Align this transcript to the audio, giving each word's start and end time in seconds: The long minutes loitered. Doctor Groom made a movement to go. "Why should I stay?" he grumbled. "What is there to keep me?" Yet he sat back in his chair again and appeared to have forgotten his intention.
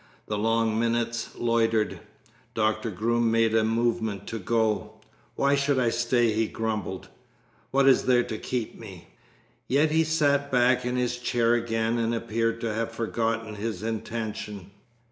The 0.25 0.35
long 0.39 0.79
minutes 0.79 1.35
loitered. 1.37 1.99
Doctor 2.55 2.89
Groom 2.89 3.29
made 3.29 3.53
a 3.53 3.63
movement 3.63 4.25
to 4.29 4.39
go. 4.39 4.93
"Why 5.35 5.53
should 5.53 5.77
I 5.77 5.91
stay?" 5.91 6.31
he 6.33 6.47
grumbled. 6.47 7.09
"What 7.69 7.87
is 7.87 8.05
there 8.05 8.23
to 8.23 8.39
keep 8.39 8.79
me?" 8.79 9.09
Yet 9.67 9.91
he 9.91 10.03
sat 10.03 10.51
back 10.51 10.85
in 10.85 10.95
his 10.95 11.17
chair 11.19 11.53
again 11.53 11.99
and 11.99 12.15
appeared 12.15 12.61
to 12.61 12.73
have 12.73 12.91
forgotten 12.91 13.53
his 13.57 13.83
intention. 13.83 14.71